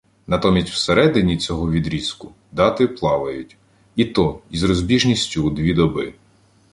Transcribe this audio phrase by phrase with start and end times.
[0.27, 3.57] Натомість всередині цього відрізку дати «плавають»,
[3.95, 6.13] і то із розбіжністю у дві доби.